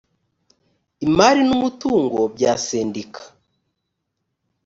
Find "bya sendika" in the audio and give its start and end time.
2.35-3.23